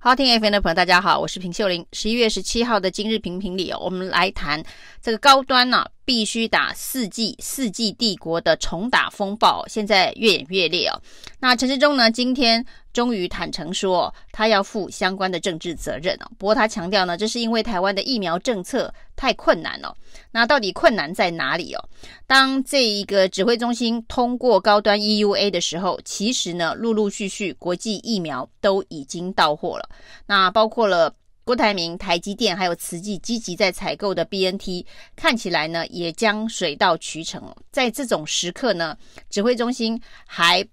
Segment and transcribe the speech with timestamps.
[0.00, 1.84] 好听 FM 的朋友，大家好，我是平秀玲。
[1.92, 4.62] 十一月十七号的今日评评里哦，我们来谈
[5.02, 11.02] 这个高端呢、必须打四季，四季帝国的重打风暴，现在越演越烈哦。
[11.40, 16.30] 那陈世忠呢，今天终于坦诚说，他要负相关的政治责任哦。
[16.38, 19.92] 不过他强调呢，这是因为台湾的疫苗政策太困难了。
[20.30, 21.84] 那到底困难在哪里哦？
[22.26, 29.88] 当这一个指挥中心通过高端 EUA 的时候，其实呢，陆陆续续国际疫苗都已经到货了。
[30.26, 31.12] 那包括了
[31.42, 34.84] 郭台铭、台积电还有慈济积极在采购的 BNT，
[35.16, 37.42] 看起来呢也将水到渠成。
[37.72, 38.96] 在这种时刻呢，
[39.30, 40.64] 指挥中心还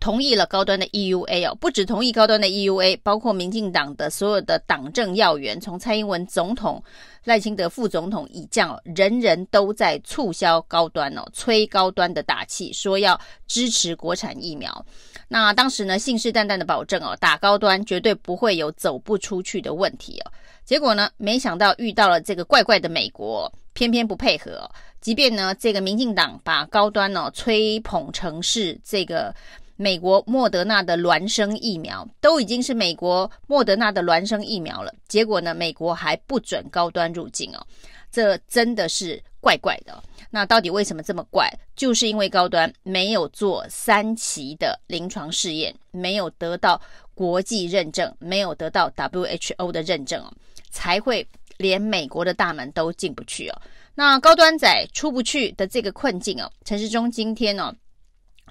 [0.00, 6.80] 同意了高端的 EUA 哦，不只同意高端的 EUA，包括民进党的所有的党政要员，从蔡英文总统、
[7.24, 14.86] 赖清德副总统以降，人人都在促销高端哦，催高端的打气，说要支持国产疫苗。
[15.26, 20.32] 那当时呢，信誓旦旦的保证哦，打高端绝对不会有走不出去的问题哦。
[20.64, 24.70] 结果呢，没想到遇到了这个怪怪的美国，偏偏不配合。
[25.00, 29.34] 即便呢，这个民进党把高端哦吹捧成是这个。
[29.80, 37.64] 美国莫德纳的孪生疫苗都已经是美国莫德纳的孪生疫苗了，结果呢，美国还不准高端入境哦，
[38.10, 40.02] 这真的是怪怪的。
[40.30, 41.48] 那到底为什么这么怪？
[41.76, 46.80] 就是因为高端没有做三期的临床试验，没有得到
[47.14, 50.32] 国际认证，没有得到 WHO 的认证哦，
[50.70, 51.24] 才会
[51.56, 53.62] 连美国的大门都进不去哦。
[53.94, 57.72] 那高端仔出不去的这个困境哦，陈时中今天哦。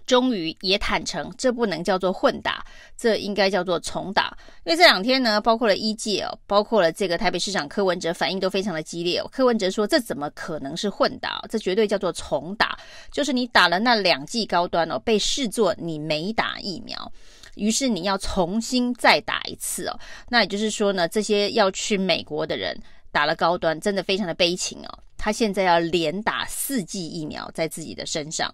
[0.07, 2.65] 终于也坦诚，这不能叫做混打，
[2.97, 4.35] 这应该叫做重打。
[4.63, 9.21] 因为这两天呢，包括了医界哦，包括了这个台北市长柯文哲，反应都非常的激烈。
[9.29, 11.43] 柯文哲说：“这怎么可能是混打？
[11.49, 12.79] 这绝对叫做重打，
[13.11, 17.11] 就是你打了那两剂高端哦，被视作你没打疫苗，
[17.55, 19.99] 于是你要重新再打一次哦。
[20.29, 22.73] 那也就是说呢，这些要去美国的人
[23.11, 24.99] 打了高端，真的非常的悲情哦。
[25.17, 28.49] 他现在要连打四剂疫苗在自己的身上。”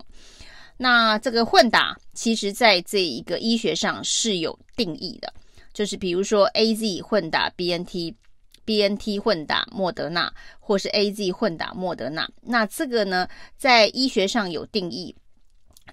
[0.84, 5.34] 那这个混打，其实在这一个医学上是有定义的，
[5.74, 10.30] 就是比如说 AZ 混打 BNT，BNT 混打莫德纳，
[10.60, 12.28] 或是 AZ 混打莫德纳。
[12.42, 15.16] 那这个呢，在医学上有定义，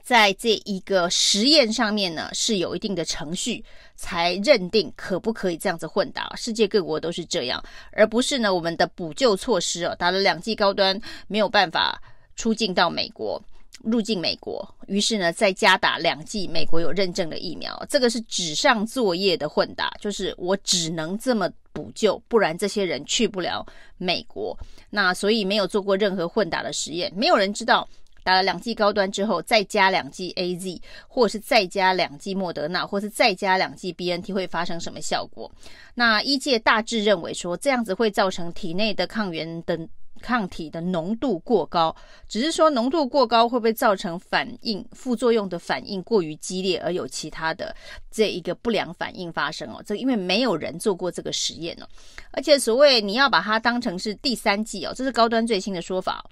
[0.02, 3.64] 在这一个实验上面呢，是有一定的程序
[3.94, 6.34] 才认定可不可以这样子混打。
[6.34, 7.62] 世界各国都是这样，
[7.92, 12.02] 而不是呢我们的补救措施哦，打了两剂高端没有办法
[12.34, 13.40] 出境到美国。
[13.84, 23.64] 入境美国，于是呢，再加打两剂美国有认证的疫苗，这个是纸上作业的混打，就是我只能这么补救，不然这些人去不了
[23.96, 24.56] 美国。
[24.90, 27.88] 那所以没有做过任何混打的实验，没有人知道
[28.22, 35.50] 打了两剂高端之后，再加两剂 AZ，或者是再加两剂莫德纳，或是再加两剂 BNT 会发生什么效果。
[35.94, 39.78] 那医界大致认为说，这样子会造成体内的抗原的。
[40.20, 41.94] 抗体的浓度过高，
[42.28, 47.74] 只是说浓度过高会不会造成反应副作用的反应过于激烈，而有其他的
[48.10, 49.82] 这一个不良反应发生哦？
[49.84, 51.86] 这因为没有人做过这个实验哦，
[52.30, 56.24] 而且所谓你要把它当成是第三季哦，这是高端最新的说法，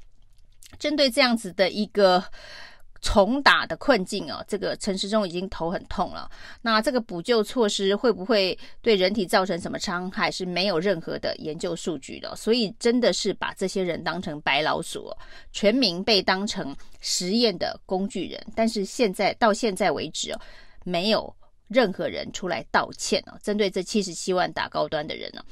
[0.78, 2.24] 针对这样子的一个。
[3.00, 6.30] 重打的困境哦，这个陈时中已经头很痛了。
[6.62, 10.30] 那这个补救措施会不会对人体造成什么伤害？
[10.30, 15.10] 是没有任何的研究数据的，所以真的是把这些人当成白老鼠，
[15.52, 18.40] 全民被当成实验的工具人。
[18.54, 20.40] 但是现在到现在为止哦，
[20.84, 21.34] 没有
[21.68, 25.42] 任何人出来道歉哦，针对这七十七万打高端的人呢，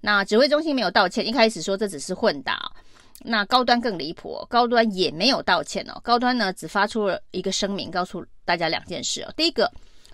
[0.00, 2.72] 那指挥中心没有道歉，一开始说这只是混打。
[3.20, 6.00] 那高端更离谱，高端也没有道歉哦。
[6.02, 9.32] 高端呢，只发出了一个声明，告诉大家两件事哦。
[9.36, 9.70] 第一个，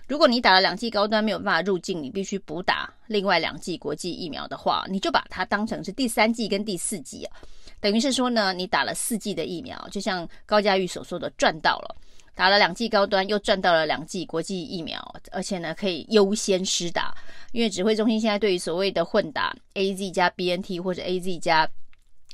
[0.07, 7.37] 如果你打了两剂高端没有办法入境，你必须补打另外两剂国际疫苗的话，你就把它当成是第三剂跟第四剂啊。
[7.79, 11.95] 等于是说呢，你打了四剂的疫苗，就像高嘉玉所说的，赚到了，
[12.35, 17.13] 打了两剂高端又赚到了两剂国际疫苗，而且呢可以优先施打，
[17.51, 21.67] 因为指挥中心现在对于所谓的混打 AZ 加 BNT 或者 AZ 加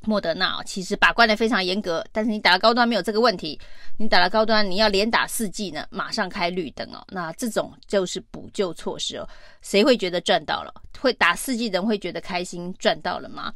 [0.06, 3.60] 莫德纳其实把关的非常严格，但是你打了高端没有这个问题，
[3.98, 7.04] 你打了高端，你要连打四季呢，马上开绿灯哦。
[7.10, 9.28] 那这种就是补救措施哦。
[9.62, 10.74] 谁会觉得赚到了？
[11.00, 13.54] 会打四季的人会觉得开心赚到了吗？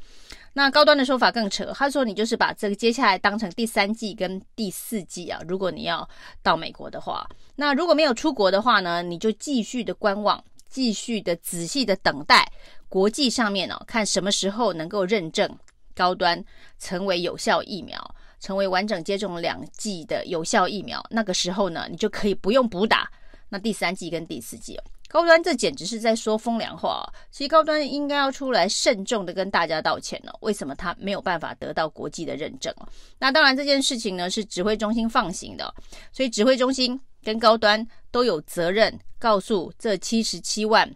[0.54, 5.40] 那高端的说法更扯，他说你就是把这个接下来当成第三季跟第四季啊。
[5.48, 6.08] 如果你要
[6.44, 12.52] 到美国的话，那如果没有出国的话呢，你就继续的观望，继续的仔细的等待
[12.90, 15.50] 国际上面哦，看什么时候能够认证。
[15.96, 16.44] 高端
[16.80, 23.10] 成为有效疫苗，成为完整接种两剂的有效疫苗，那个时候呢，你就可以不用补打
[23.50, 24.84] 那第三剂跟第四剂哦。
[25.10, 27.06] 高端这简直是在说风凉话。
[27.32, 30.34] 其实高端应该要出来慎重的跟大家道歉了。
[30.40, 32.88] 为什么他没有办法得到国际的认证哦？
[33.20, 35.74] 那当然这件事情呢是指挥中心放行的，
[36.14, 40.90] 所以指挥中心跟高端都有责任告诉这七十七万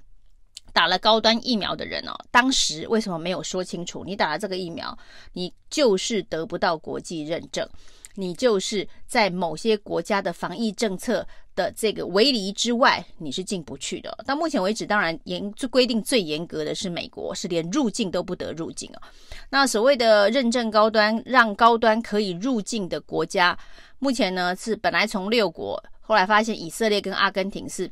[0.75, 4.04] 打了高端疫苗的人哦，当时为什么没有说清楚？
[4.04, 4.95] 你打了这个疫苗，
[5.31, 7.66] 你就是得不到国际认证。
[8.16, 11.25] 你就是在某些国家的防疫政策
[11.56, 14.13] 的这个围篱之外，你是进不去的。
[14.25, 19.01] 到目前为止，当然严规定最严格的是美国，是连入境都不得入境哦。
[19.50, 23.57] 那所谓的认证高端，让高端可以入境的国家，
[24.00, 27.89] 目前呢是本来从六国，后来发现以色列跟阿根廷是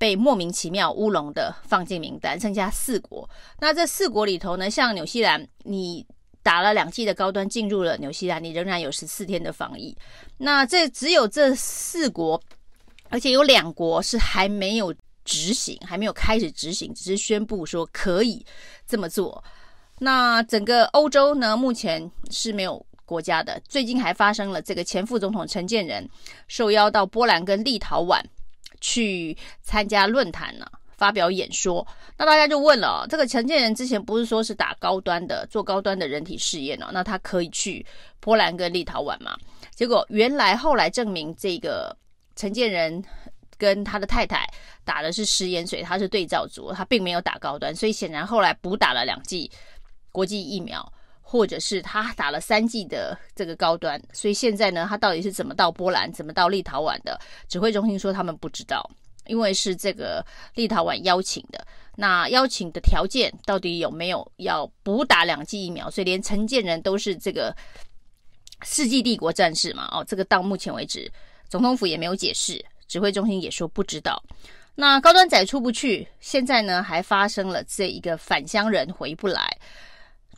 [0.00, 3.28] 被莫名其妙乌龙的放进名单，剩下四国。
[3.60, 6.04] 那这四国里头呢，像纽西兰，你。
[6.42, 9.94] 打了两剂的高端进入了纽西兰，你仍然有十四天的防疫。
[10.38, 12.42] 那这只有这四国，
[13.10, 14.92] 而且有两国是还没有
[15.22, 18.42] 执行，还没有开始执行，只是宣布说可以
[18.86, 19.44] 这么做。
[19.98, 23.60] 那整个欧洲呢，目前是没有国家的。
[23.68, 26.08] 最近还发生了这个前副总统陈建仁
[26.48, 28.18] 受邀到波兰跟立陶宛
[28.80, 30.66] 去参加论坛呢。
[30.96, 31.86] 发表演说，
[32.18, 36.90] 那大家就问了：这个陈建仁之前不是说是打高端的，做高端的人体试验哦？
[36.92, 37.86] 那他可以去
[38.20, 39.34] 波兰跟立陶宛吗？
[39.74, 41.96] 结果原来后来证明，这个
[42.36, 43.02] 陈建仁
[43.56, 44.46] 跟他的太太
[44.84, 49.50] 打的是食盐水，他是对照组，他并没有打高端，所以显然后来补打了两剂
[50.12, 50.92] 国际疫苗，
[51.30, 57.16] 或者是他打了三剂的这个高端，所以现在呢，他到底是怎么到波兰，怎么到立陶宛的？
[57.48, 58.90] 指挥中心说他们不知道。
[59.26, 65.88] 因为是这个立陶宛邀请的，那邀请的条件到底有没有要补打两剂疫苗？
[65.88, 67.54] 所以连陈建仁都是这个
[68.64, 69.86] 世纪帝国战士嘛？
[69.92, 71.08] 哦，这个到目前为止，
[71.48, 74.20] 总统府也没有解释，指挥中心也说不知道。
[74.74, 79.56] 那高端仔出不去，现在呢还发生了这一个返乡人回不来。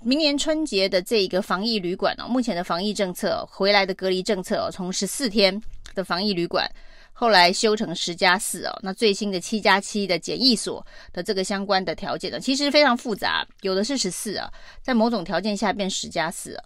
[0.04, 5.60] 明年春节的这一个防疫旅馆哦，目前的防疫政策回来的隔离政策哦，从十四天
[5.94, 6.68] 的防疫旅馆。
[7.14, 14.50] 后来修成十加四哦，那最新的七加七的检疫所的这个相关的条件呢，其实非常复杂，有的是十四啊，
[14.82, 16.58] 在某种条件下变十加四，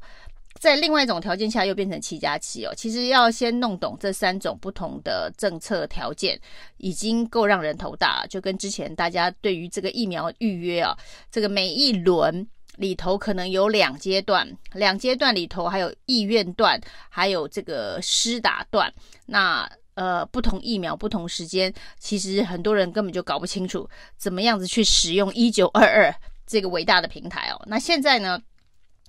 [0.59, 2.73] 在另外一种条件下又变成七加七哦。
[2.75, 6.41] 其实要先弄懂这三种不同的政策条件，
[6.79, 8.27] 已经够让人头大了。
[8.29, 10.97] 就跟之前大家对于这个疫苗预约啊，
[11.31, 12.47] 这个每一轮
[12.77, 18.93] 里头可能有两阶段，两阶段里头还有意愿段，还有这个施打段，
[19.27, 19.71] 那。
[19.97, 23.89] 呃，不同疫苗不同时间，其实很多人根本就搞不清楚
[24.19, 26.15] 怎么样子去使用一九二二
[26.47, 27.59] 这个伟大的平台哦。
[27.67, 28.39] 那现在呢，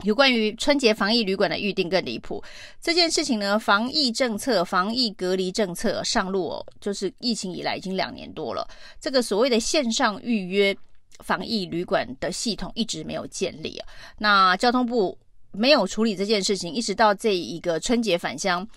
[0.03, 2.41] 有关于春节防疫旅馆的预订更离谱。
[2.79, 8.65] 这件事情呢，防疫政策、防疫隔离政策上路哦，就是疫情以来已经两年多了，
[9.01, 10.73] 这个所谓的线上预约
[11.19, 13.81] 防疫旅馆的系统一直没有建立。
[14.17, 15.17] 那交通部
[15.51, 18.67] 没有处理这件事情，一直到这一个春节返乡。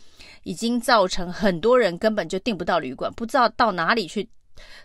[0.45, 4.27] 已经造成很多人根本就订不到旅馆，不知道到哪里去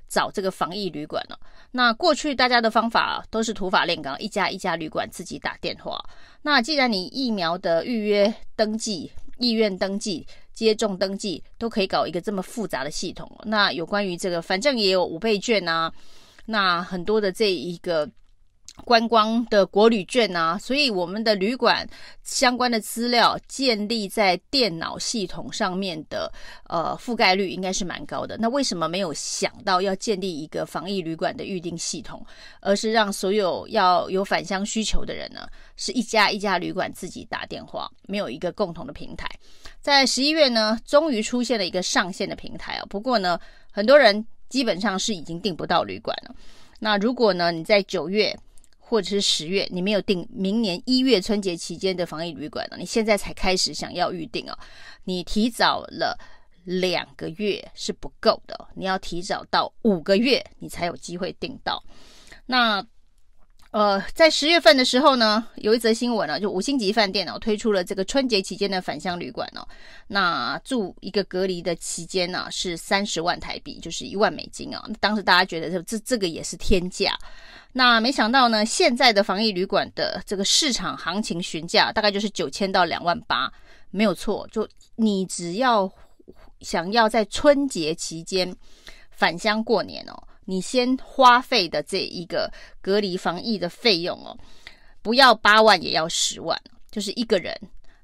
[0.09, 1.39] 找这个防疫旅馆了。
[1.71, 5.97] 那过去大家的方法都是土法炼钢，一家一家旅馆自己打电话。
[6.41, 15.89] 那既然你疫苗的预约登记、意愿登记、接种登记都可以搞一个这么复杂的系统，那有关于这个，反正也有五倍券啊，
[16.45, 18.09] 那很多的这一个。
[18.83, 21.87] 观光的国旅券啊，所以我们的旅馆
[22.23, 26.29] 相关的资料建立在电脑系统上面的，
[26.67, 28.35] 呃，覆盖率应该是蛮高的。
[28.37, 32.25] 那为什么没有想到要建立一个防疫旅馆的预订系统，
[32.59, 39.25] 而是让所有要有返乡需求的人呢，是一家一家旅馆自己打电话，没有一个共同的平台。
[39.79, 43.39] 在十一月呢，终于出现了一个上线的平台啊，不过呢，
[43.71, 46.35] 很多人基本上是已经订不到旅馆了。
[46.79, 48.37] 那如果呢，你在九月，
[48.79, 52.77] 或者是十月，你没有订明年一月春节期间的防疫旅馆呢？
[52.77, 54.57] 你现在才开始想要预定哦，
[55.05, 56.17] 你提早了
[56.65, 61.83] 两个月是不够的，你要提早到五个月，你才有机会订到。
[62.45, 62.85] 那
[63.75, 69.67] 呃，在十月份的时候呢，有一则新闻呢，就五星级饭店哦推出了这个春节期间的返乡旅馆哦，
[70.07, 74.81] 那住一个隔离的期间呢是三十万台币，就是一万美金啊。
[75.01, 77.17] 当时大家觉得这这这个也是天价。
[77.73, 83.51] 那没想到呢，现在的防疫旅馆的这个市场行情询价大概就是九千到两万八，
[83.91, 84.47] 没有错。
[84.53, 84.65] 就
[84.95, 85.91] 你只要
[86.61, 88.55] 想要在春节期间
[89.11, 90.15] 返乡过年哦，
[90.45, 94.37] 你先花费的这一个隔离防疫的费用哦，
[95.01, 96.59] 不要八万也要十万，
[96.89, 97.55] 就是一个人。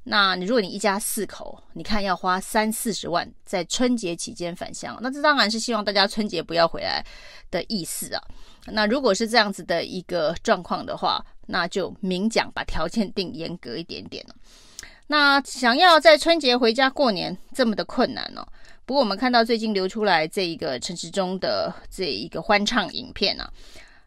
[0.04, 7.06] 那你如果你一家四口，你看要花三四十万在春节期间返乡，那这当然是希望大家春节不要回来
[7.52, 8.22] 的意思啊。
[8.66, 14.26] 那如果是这样子的一个状况的话，那就明讲，把条件定严格一点点。
[15.06, 18.44] 那想要在春节回家过年这么的困难呢？
[18.92, 23.50] 不过我们看到最近流出来这一个陈时中的这一个欢唱影片啊，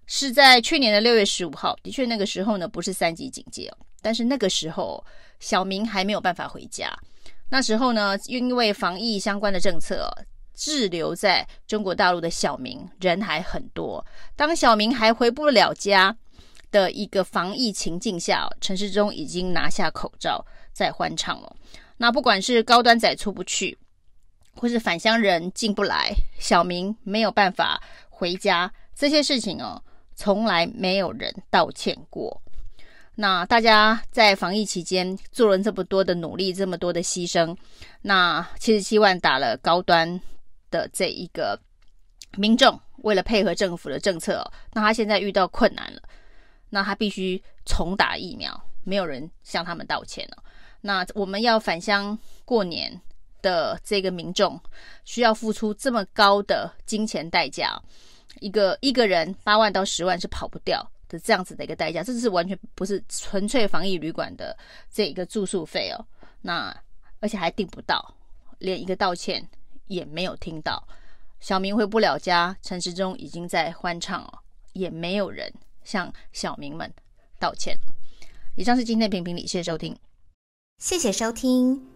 [0.04, 5.02] 是在去年的六月十五号，的确那个时候呢不是三级警戒哦，但是那个时候。
[5.40, 6.90] 小明还没有办法回家，
[7.48, 10.06] 那时候呢，因为防疫相关的政策，
[10.54, 14.04] 滞留在中国大陆的小明人还很多。
[14.36, 16.14] 当小明还回不了家
[16.70, 21.56] 的一个防疫情境下，陈时中已经拿下口罩在欢唱了。
[21.96, 23.76] 那不管是高端仔出不去，
[24.56, 29.82] 或是返乡人进不来，小明没有办法回家，这些事情哦，
[30.14, 32.40] 从来没有人道歉过。
[33.16, 37.56] 那大家在防疫期间做了这么多的努力，这么多的牺牲，
[38.02, 40.20] 那七十七万打了高端
[40.70, 41.60] 的这一个
[42.36, 46.02] 民众，为了配合政府的政策，那他现在遇到困难了，
[46.70, 50.42] 那他必须重打疫苗，没有人向他们道歉了。
[50.80, 53.00] 那我们要返乡过年
[53.44, 54.58] 的这个民众，
[55.04, 57.78] 需要付出这么高的金钱代价，
[58.40, 60.90] 一个一个人八万到十万是跑不掉。
[61.06, 64.56] 的这样子的一个代价，这是完全不是纯粹防疫旅馆的
[64.90, 66.06] 这一个住宿费哦。
[66.40, 66.74] 那
[67.20, 68.14] 而且还订不到，
[68.58, 69.46] 连一个道歉
[69.86, 70.82] 也没有听到。
[71.40, 74.38] 小明回不了家，陈时中已经在欢唱哦，
[74.72, 75.52] 也没有人
[75.84, 76.90] 向小明们
[77.38, 77.76] 道歉。
[78.56, 79.94] 以上是今天的评评理，谢谢收听，
[80.78, 81.93] 谢谢收听，